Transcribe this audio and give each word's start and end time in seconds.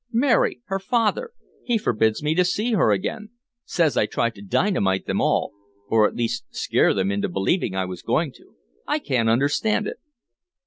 Mary 0.13 0.61
her 0.65 0.79
father 0.79 1.29
he 1.63 1.77
forbids 1.77 2.23
me 2.23 2.33
to 2.33 2.43
see 2.43 2.73
her 2.73 2.89
again. 2.89 3.29
Says 3.65 3.95
I 3.95 4.07
tried 4.07 4.33
to 4.33 4.41
dynamite 4.41 5.05
them 5.05 5.21
all 5.21 5.51
or 5.89 6.07
at 6.07 6.15
least 6.15 6.45
scare 6.49 6.95
them 6.95 7.11
into 7.11 7.29
believing 7.29 7.75
I 7.75 7.85
was 7.85 8.01
going 8.01 8.31
to. 8.37 8.55
I 8.87 8.97
can't 8.97 9.29
understand 9.29 9.85
it!" 9.85 9.97